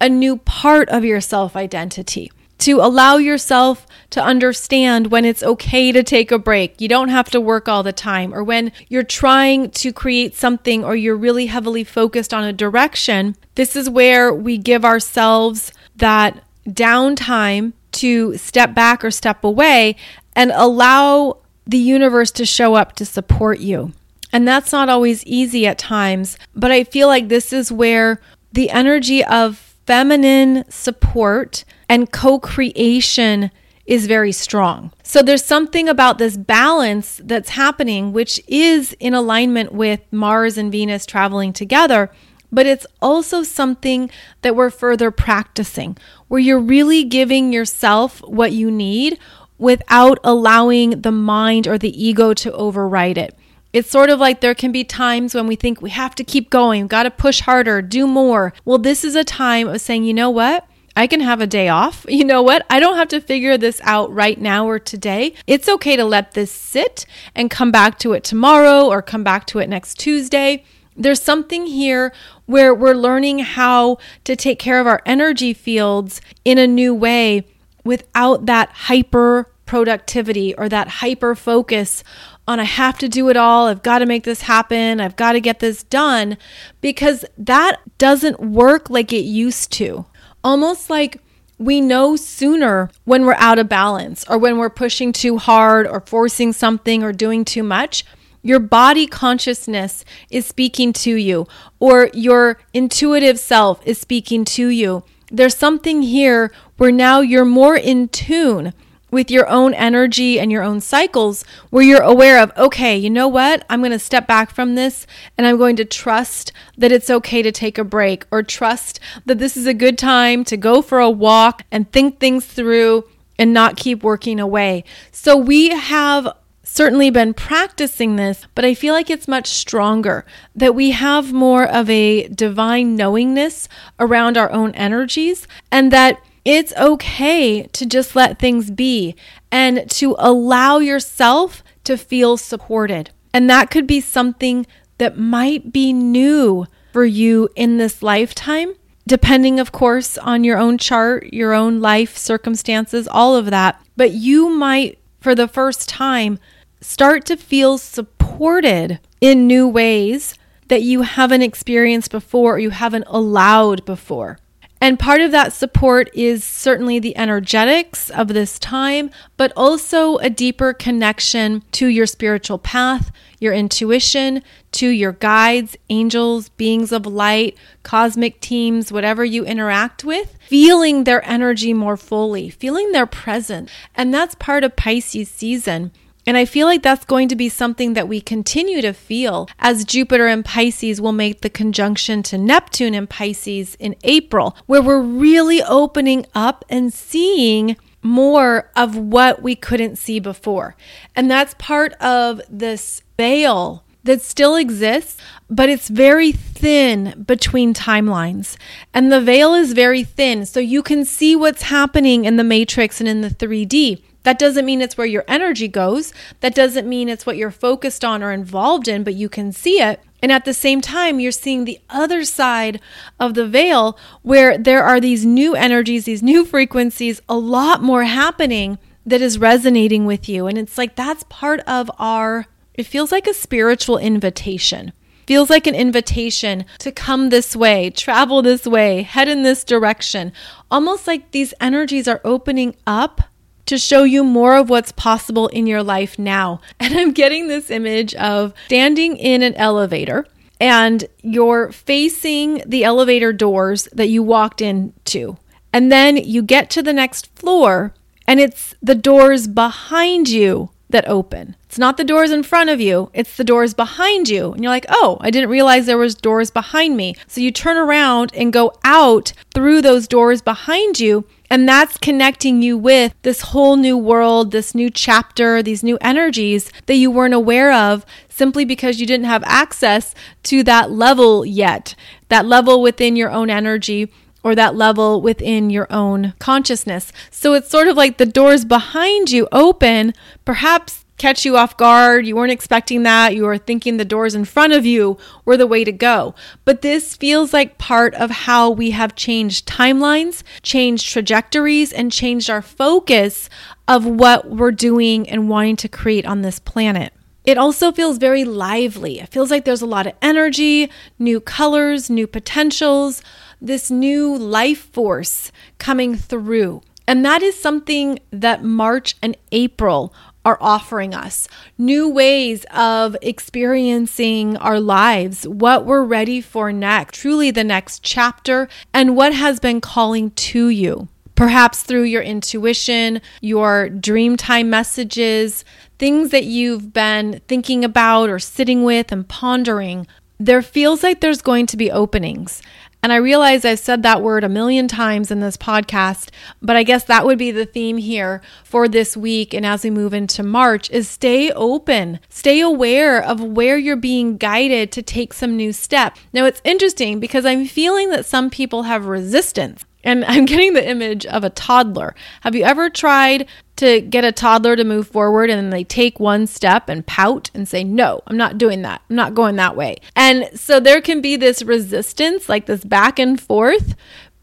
[0.00, 5.92] a new part of your self identity to allow yourself to understand when it's okay
[5.92, 6.80] to take a break.
[6.80, 10.84] You don't have to work all the time, or when you're trying to create something
[10.84, 13.36] or you're really heavily focused on a direction.
[13.54, 19.96] This is where we give ourselves that downtime to step back or step away
[20.34, 23.92] and allow the universe to show up to support you.
[24.32, 28.20] And that's not always easy at times, but I feel like this is where
[28.52, 33.50] the energy of feminine support and co creation
[33.86, 34.92] is very strong.
[35.02, 40.70] So there's something about this balance that's happening, which is in alignment with Mars and
[40.70, 42.10] Venus traveling together.
[42.52, 44.10] But it's also something
[44.42, 45.96] that we're further practicing,
[46.28, 49.18] where you're really giving yourself what you need
[49.56, 53.37] without allowing the mind or the ego to override it.
[53.72, 56.48] It's sort of like there can be times when we think we have to keep
[56.48, 58.52] going, got to push harder, do more.
[58.64, 60.66] Well, this is a time of saying, you know what?
[60.96, 62.04] I can have a day off.
[62.18, 62.66] You know what?
[62.68, 65.34] I don't have to figure this out right now or today.
[65.46, 69.46] It's okay to let this sit and come back to it tomorrow or come back
[69.48, 70.64] to it next Tuesday.
[70.96, 72.12] There's something here
[72.46, 77.46] where we're learning how to take care of our energy fields in a new way
[77.84, 82.02] without that hyper productivity or that hyper focus
[82.48, 83.66] on I have to do it all.
[83.66, 85.00] I've got to make this happen.
[85.00, 86.38] I've got to get this done
[86.80, 90.06] because that doesn't work like it used to.
[90.42, 91.20] Almost like
[91.58, 96.00] we know sooner when we're out of balance or when we're pushing too hard or
[96.00, 98.04] forcing something or doing too much.
[98.42, 101.46] Your body consciousness is speaking to you,
[101.80, 105.02] or your intuitive self is speaking to you.
[105.30, 108.72] There's something here where now you're more in tune
[109.10, 113.28] with your own energy and your own cycles where you're aware of, okay, you know
[113.28, 113.64] what?
[113.70, 115.06] I'm going to step back from this
[115.36, 119.38] and I'm going to trust that it's okay to take a break or trust that
[119.38, 123.04] this is a good time to go for a walk and think things through
[123.38, 124.84] and not keep working away.
[125.12, 126.28] So we have
[126.62, 131.64] certainly been practicing this, but I feel like it's much stronger that we have more
[131.64, 138.38] of a divine knowingness around our own energies and that it's okay to just let
[138.38, 139.14] things be
[139.52, 143.10] and to allow yourself to feel supported.
[143.34, 148.72] And that could be something that might be new for you in this lifetime,
[149.06, 153.78] depending, of course, on your own chart, your own life circumstances, all of that.
[153.98, 156.38] But you might, for the first time,
[156.80, 160.34] start to feel supported in new ways
[160.68, 164.38] that you haven't experienced before or you haven't allowed before.
[164.80, 170.30] And part of that support is certainly the energetics of this time, but also a
[170.30, 173.10] deeper connection to your spiritual path,
[173.40, 180.36] your intuition, to your guides, angels, beings of light, cosmic teams, whatever you interact with,
[180.46, 183.70] feeling their energy more fully, feeling their presence.
[183.94, 185.92] And that's part of Pisces season.
[186.28, 189.86] And I feel like that's going to be something that we continue to feel as
[189.86, 195.00] Jupiter and Pisces will make the conjunction to Neptune and Pisces in April, where we're
[195.00, 200.76] really opening up and seeing more of what we couldn't see before.
[201.16, 205.18] And that's part of this veil that still exists,
[205.48, 208.58] but it's very thin between timelines.
[208.92, 213.00] And the veil is very thin, so you can see what's happening in the matrix
[213.00, 214.02] and in the 3D.
[214.24, 216.12] That doesn't mean it's where your energy goes.
[216.40, 219.80] That doesn't mean it's what you're focused on or involved in, but you can see
[219.80, 220.00] it.
[220.20, 222.80] And at the same time, you're seeing the other side
[223.20, 228.04] of the veil where there are these new energies, these new frequencies, a lot more
[228.04, 230.46] happening that is resonating with you.
[230.46, 234.92] And it's like that's part of our, it feels like a spiritual invitation.
[235.26, 240.32] Feels like an invitation to come this way, travel this way, head in this direction.
[240.70, 243.20] Almost like these energies are opening up
[243.68, 246.60] to show you more of what's possible in your life now.
[246.80, 250.26] And I'm getting this image of standing in an elevator
[250.60, 255.36] and you're facing the elevator doors that you walked into.
[255.72, 257.92] And then you get to the next floor
[258.26, 261.54] and it's the doors behind you that open.
[261.66, 264.52] It's not the doors in front of you, it's the doors behind you.
[264.52, 267.76] And you're like, "Oh, I didn't realize there was doors behind me." So you turn
[267.76, 273.40] around and go out through those doors behind you and that's connecting you with this
[273.40, 278.64] whole new world, this new chapter, these new energies that you weren't aware of simply
[278.64, 281.94] because you didn't have access to that level yet,
[282.28, 287.12] that level within your own energy or that level within your own consciousness.
[287.30, 292.26] So it's sort of like the doors behind you open, perhaps catch you off guard.
[292.26, 293.34] You weren't expecting that.
[293.34, 296.34] You were thinking the doors in front of you were the way to go.
[296.64, 302.48] But this feels like part of how we have changed timelines, changed trajectories, and changed
[302.48, 303.50] our focus
[303.86, 307.12] of what we're doing and wanting to create on this planet.
[307.44, 309.20] It also feels very lively.
[309.20, 313.22] It feels like there's a lot of energy, new colors, new potentials,
[313.60, 316.82] this new life force coming through.
[317.06, 320.12] And that is something that March and April
[320.48, 321.46] are offering us
[321.76, 328.66] new ways of experiencing our lives, what we're ready for next, truly the next chapter,
[328.94, 331.06] and what has been calling to you.
[331.34, 335.66] Perhaps through your intuition, your dream time messages,
[335.98, 340.06] things that you've been thinking about or sitting with and pondering.
[340.38, 342.62] There feels like there's going to be openings.
[343.02, 346.30] And I realize I've said that word a million times in this podcast,
[346.60, 349.54] but I guess that would be the theme here for this week.
[349.54, 354.36] And as we move into March, is stay open, stay aware of where you're being
[354.36, 356.16] guided to take some new step.
[356.32, 359.84] Now, it's interesting because I'm feeling that some people have resistance.
[360.04, 362.14] And I'm getting the image of a toddler.
[362.42, 366.46] Have you ever tried to get a toddler to move forward and they take one
[366.46, 369.02] step and pout and say, No, I'm not doing that.
[369.08, 369.96] I'm not going that way.
[370.16, 373.94] And so there can be this resistance, like this back and forth,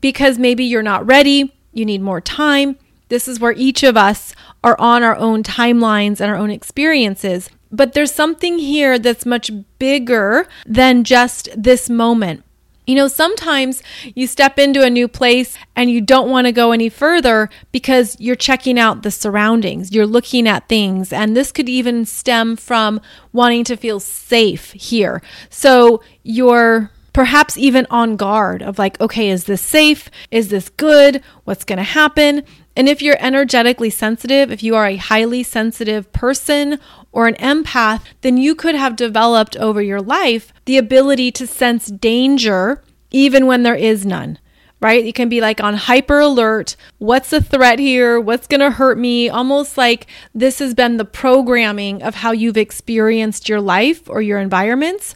[0.02, 2.78] because maybe you're not ready, you need more time.
[3.10, 4.34] This is where each of us
[4.64, 7.50] are on our own timelines and our own experiences.
[7.72, 12.45] But there's something here that's much bigger than just this moment.
[12.86, 13.82] You know, sometimes
[14.14, 18.16] you step into a new place and you don't want to go any further because
[18.20, 23.02] you're checking out the surroundings, you're looking at things, and this could even stem from
[23.34, 25.22] wanting to feel safe here.
[25.50, 30.10] So you're perhaps even on guard of like, okay, is this safe?
[30.32, 31.24] Is this good?
[31.46, 32.44] What's going to happen?
[32.76, 36.80] And if you're energetically sensitive, if you are a highly sensitive person
[37.12, 41.88] or an empath, then you could have developed over your life the ability to sense
[41.88, 44.40] danger even when there is none
[44.82, 45.04] right?
[45.04, 46.76] You can be like on hyper alert.
[47.00, 48.20] What's the threat here?
[48.20, 49.30] What's going to hurt me?
[49.30, 50.06] Almost like
[50.36, 55.16] this has been the programming of how you've experienced your life or your environments.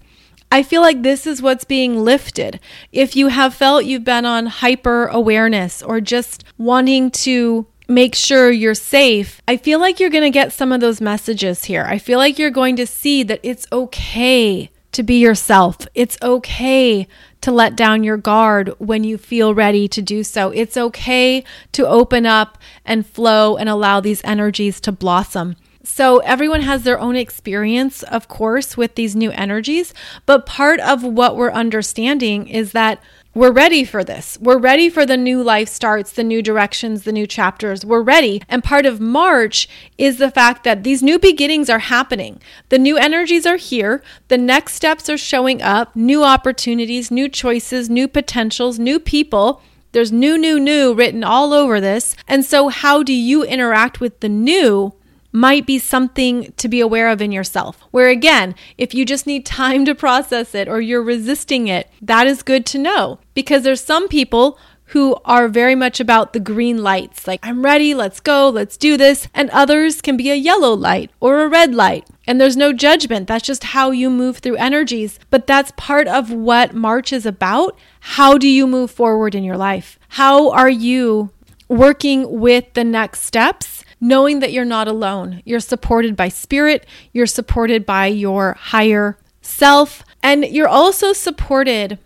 [0.51, 2.59] I feel like this is what's being lifted.
[2.91, 8.51] If you have felt you've been on hyper awareness or just wanting to make sure
[8.51, 11.85] you're safe, I feel like you're going to get some of those messages here.
[11.87, 15.87] I feel like you're going to see that it's okay to be yourself.
[15.93, 17.07] It's okay
[17.41, 20.49] to let down your guard when you feel ready to do so.
[20.49, 21.43] It's okay
[21.73, 25.55] to open up and flow and allow these energies to blossom.
[25.91, 29.93] So, everyone has their own experience, of course, with these new energies.
[30.27, 33.01] But part of what we're understanding is that
[33.33, 34.37] we're ready for this.
[34.39, 37.83] We're ready for the new life starts, the new directions, the new chapters.
[37.83, 38.41] We're ready.
[38.47, 39.67] And part of March
[39.97, 42.39] is the fact that these new beginnings are happening.
[42.69, 44.01] The new energies are here.
[44.29, 49.61] The next steps are showing up, new opportunities, new choices, new potentials, new people.
[49.91, 52.15] There's new, new, new written all over this.
[52.27, 54.93] And so, how do you interact with the new?
[55.31, 57.81] Might be something to be aware of in yourself.
[57.91, 62.27] Where again, if you just need time to process it or you're resisting it, that
[62.27, 64.57] is good to know because there's some people
[64.89, 68.97] who are very much about the green lights, like, I'm ready, let's go, let's do
[68.97, 69.27] this.
[69.35, 72.07] And others can be a yellow light or a red light.
[72.25, 73.27] And there's no judgment.
[73.27, 75.19] That's just how you move through energies.
[75.29, 77.77] But that's part of what March is about.
[77.99, 79.99] How do you move forward in your life?
[80.09, 81.29] How are you
[81.67, 83.83] working with the next steps?
[84.01, 85.41] Knowing that you're not alone.
[85.45, 91.99] You're supported by spirit, you're supported by your higher self, and you're also supported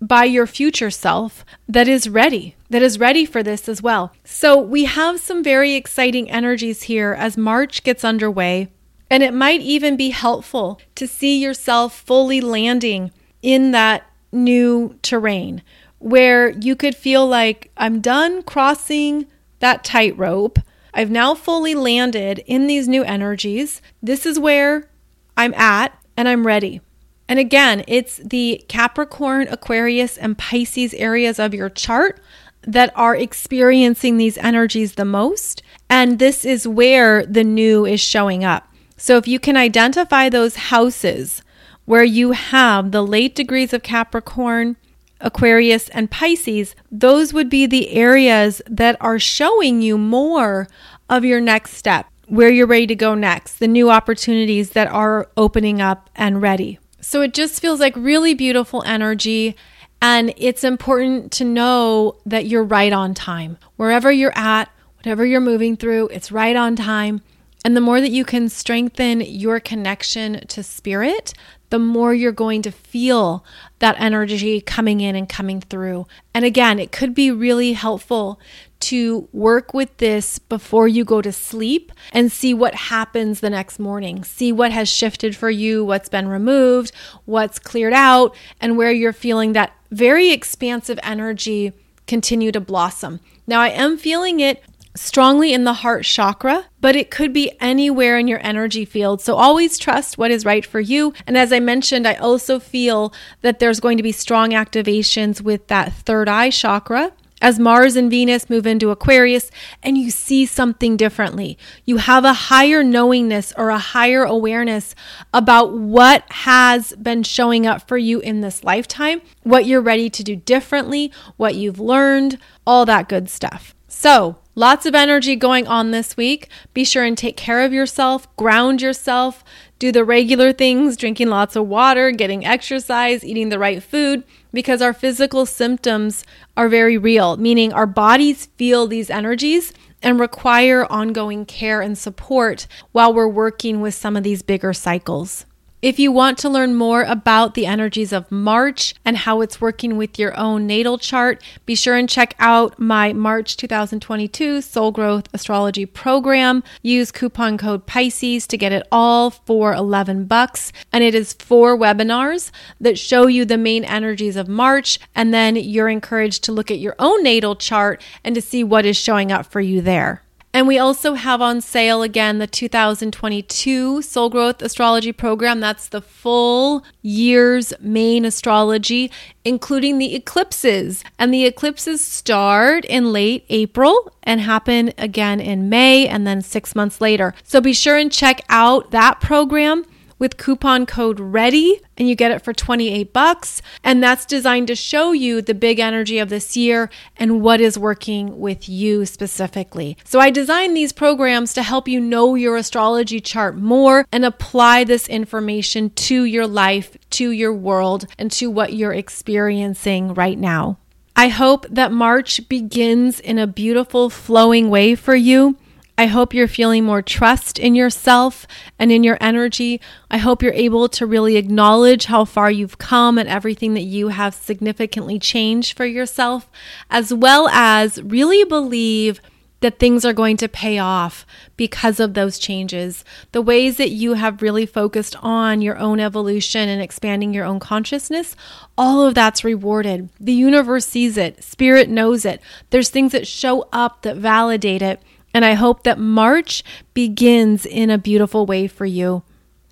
[0.00, 4.12] by your future self that is ready, that is ready for this as well.
[4.24, 8.68] So, we have some very exciting energies here as March gets underway,
[9.10, 13.10] and it might even be helpful to see yourself fully landing
[13.42, 15.62] in that new terrain
[15.98, 19.26] where you could feel like I'm done crossing
[19.60, 20.58] that tightrope.
[20.94, 23.82] I've now fully landed in these new energies.
[24.02, 24.88] This is where
[25.36, 26.80] I'm at and I'm ready.
[27.28, 32.20] And again, it's the Capricorn, Aquarius, and Pisces areas of your chart
[32.62, 35.62] that are experiencing these energies the most.
[35.90, 38.68] And this is where the new is showing up.
[38.96, 41.42] So if you can identify those houses
[41.84, 44.76] where you have the late degrees of Capricorn,
[45.20, 50.68] Aquarius, and Pisces, those would be the areas that are showing you more
[51.08, 55.28] of your next step, where you're ready to go next, the new opportunities that are
[55.36, 56.78] opening up and ready.
[57.00, 59.56] So it just feels like really beautiful energy.
[60.00, 63.58] And it's important to know that you're right on time.
[63.76, 67.22] Wherever you're at, whatever you're moving through, it's right on time.
[67.64, 71.34] And the more that you can strengthen your connection to spirit,
[71.70, 73.44] the more you're going to feel
[73.78, 76.06] that energy coming in and coming through.
[76.34, 78.40] And again, it could be really helpful
[78.80, 83.78] to work with this before you go to sleep and see what happens the next
[83.78, 84.24] morning.
[84.24, 86.92] See what has shifted for you, what's been removed,
[87.24, 91.72] what's cleared out, and where you're feeling that very expansive energy
[92.06, 93.20] continue to blossom.
[93.46, 94.62] Now, I am feeling it
[95.00, 99.20] strongly in the heart chakra, but it could be anywhere in your energy field.
[99.20, 101.12] So always trust what is right for you.
[101.26, 105.66] And as I mentioned, I also feel that there's going to be strong activations with
[105.68, 107.12] that third eye chakra.
[107.40, 109.48] As Mars and Venus move into Aquarius
[109.80, 114.96] and you see something differently, you have a higher knowingness or a higher awareness
[115.32, 120.24] about what has been showing up for you in this lifetime, what you're ready to
[120.24, 123.72] do differently, what you've learned, all that good stuff.
[123.90, 126.50] So, lots of energy going on this week.
[126.74, 129.42] Be sure and take care of yourself, ground yourself,
[129.78, 134.82] do the regular things, drinking lots of water, getting exercise, eating the right food, because
[134.82, 136.22] our physical symptoms
[136.54, 139.72] are very real, meaning our bodies feel these energies
[140.02, 145.46] and require ongoing care and support while we're working with some of these bigger cycles.
[145.80, 149.96] If you want to learn more about the energies of March and how it's working
[149.96, 155.28] with your own natal chart, be sure and check out my March 2022 Soul Growth
[155.32, 156.64] Astrology program.
[156.82, 160.72] Use coupon code Pisces to get it all for 11 bucks.
[160.92, 162.50] And it is four webinars
[162.80, 164.98] that show you the main energies of March.
[165.14, 168.84] And then you're encouraged to look at your own natal chart and to see what
[168.84, 170.24] is showing up for you there.
[170.54, 175.60] And we also have on sale again the 2022 Soul Growth Astrology Program.
[175.60, 179.10] That's the full year's main astrology,
[179.44, 181.04] including the eclipses.
[181.18, 186.74] And the eclipses start in late April and happen again in May and then six
[186.74, 187.34] months later.
[187.44, 189.84] So be sure and check out that program
[190.18, 193.62] with coupon code READY and you get it for 28 bucks.
[193.82, 197.78] And that's designed to show you the big energy of this year and what is
[197.78, 199.96] working with you specifically.
[200.04, 204.84] So I designed these programs to help you know your astrology chart more and apply
[204.84, 210.78] this information to your life, to your world, and to what you're experiencing right now.
[211.16, 215.56] I hope that March begins in a beautiful, flowing way for you.
[215.98, 218.46] I hope you're feeling more trust in yourself
[218.78, 219.80] and in your energy.
[220.08, 224.08] I hope you're able to really acknowledge how far you've come and everything that you
[224.08, 226.48] have significantly changed for yourself,
[226.88, 229.20] as well as really believe
[229.60, 231.26] that things are going to pay off
[231.56, 233.04] because of those changes.
[233.32, 237.58] The ways that you have really focused on your own evolution and expanding your own
[237.58, 238.36] consciousness,
[238.76, 240.10] all of that's rewarded.
[240.20, 242.40] The universe sees it, spirit knows it.
[242.70, 245.02] There's things that show up that validate it.
[245.38, 246.64] And I hope that March
[246.94, 249.22] begins in a beautiful way for you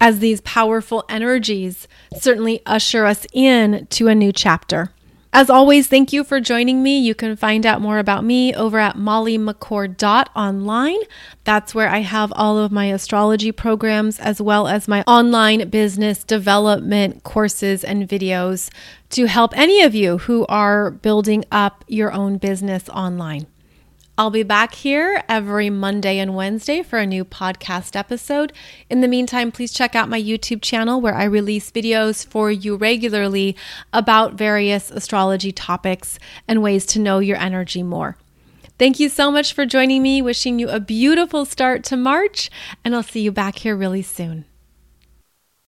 [0.00, 4.92] as these powerful energies certainly usher us in to a new chapter.
[5.32, 7.00] As always, thank you for joining me.
[7.00, 10.98] You can find out more about me over at mollymccord.online.
[11.42, 16.22] That's where I have all of my astrology programs as well as my online business
[16.22, 18.70] development courses and videos
[19.10, 23.48] to help any of you who are building up your own business online.
[24.18, 28.50] I'll be back here every Monday and Wednesday for a new podcast episode.
[28.88, 32.76] In the meantime, please check out my YouTube channel where I release videos for you
[32.76, 33.54] regularly
[33.92, 38.16] about various astrology topics and ways to know your energy more.
[38.78, 40.22] Thank you so much for joining me.
[40.22, 42.50] Wishing you a beautiful start to March,
[42.86, 44.46] and I'll see you back here really soon.